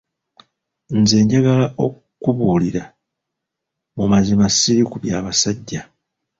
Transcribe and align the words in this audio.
Nze 0.99 1.15
njagala 1.23 1.65
okukubuulira, 1.85 2.83
mu 3.95 4.05
mazima 4.11 4.45
srli 4.57 4.83
ku 4.89 4.97
bya 5.03 5.17
basajja. 5.25 5.81